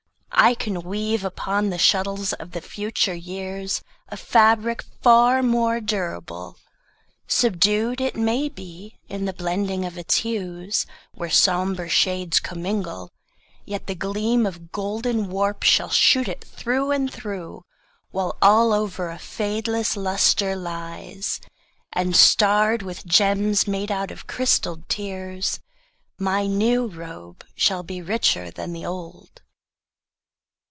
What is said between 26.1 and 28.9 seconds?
My new robe shall be richer than the